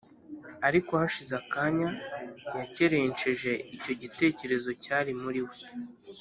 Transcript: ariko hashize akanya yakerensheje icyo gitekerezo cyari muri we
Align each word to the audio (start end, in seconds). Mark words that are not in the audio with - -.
ariko 0.67 0.91
hashize 1.01 1.33
akanya 1.41 1.89
yakerensheje 2.57 3.51
icyo 3.75 3.93
gitekerezo 4.01 4.69
cyari 4.83 5.11
muri 5.23 5.41
we 5.47 5.57